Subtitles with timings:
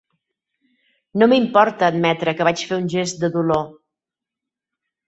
[1.21, 3.67] No m'importa admetre que vaig fer un gest de dolor.